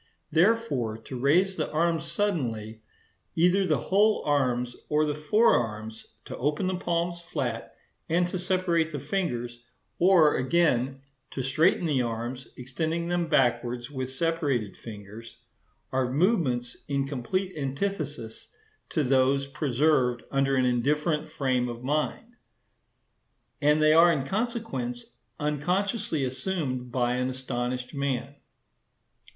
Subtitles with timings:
[0.31, 2.81] Therefore, to raise the arms suddenly,
[3.35, 7.75] either the whole arms or the fore arms, to open the palms flat,
[8.09, 14.75] and to separate the fingers,—or, again, to straighten the arms, extending them backwards with separated
[14.75, 18.47] fingers,—are movements in complete antithesis
[18.89, 22.37] to those preserved under an indifferent frame of mind,
[23.61, 28.33] and they are, in consequence, unconsciously assumed by an astonished man.